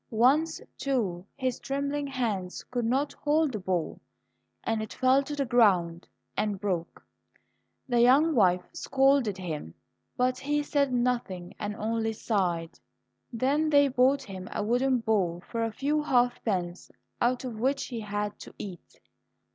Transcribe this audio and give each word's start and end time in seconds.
Once, 0.09 0.59
too, 0.79 1.23
his 1.35 1.59
trembling 1.59 2.07
hands 2.07 2.63
could 2.71 2.85
not 2.85 3.13
hold 3.21 3.51
the 3.51 3.59
bowl, 3.59 3.99
and 4.63 4.81
it 4.81 4.91
fell 4.93 5.21
to 5.21 5.35
the 5.35 5.45
ground 5.45 6.07
and 6.35 6.59
broke. 6.59 7.05
The 7.87 8.01
young 8.01 8.33
wife 8.33 8.63
scolded 8.73 9.37
him, 9.37 9.75
but 10.17 10.39
he 10.39 10.63
said 10.63 10.91
nothing 10.91 11.53
and 11.59 11.75
only 11.75 12.13
sighed. 12.13 12.79
Then 13.31 13.69
they 13.69 13.89
bought 13.89 14.23
him 14.23 14.49
a 14.51 14.63
wooden 14.63 15.01
bowl 15.01 15.43
for 15.47 15.63
a 15.63 15.71
few 15.71 16.01
half 16.01 16.43
pence, 16.43 16.89
out 17.21 17.45
of 17.45 17.59
which 17.59 17.85
he 17.85 17.99
had 17.99 18.39
to 18.39 18.55
eat. 18.57 18.99